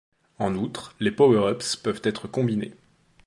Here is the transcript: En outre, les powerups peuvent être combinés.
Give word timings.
En 0.39 0.55
outre, 0.55 0.95
les 0.99 1.11
powerups 1.11 1.75
peuvent 1.83 2.01
être 2.03 2.27
combinés. 2.27 2.73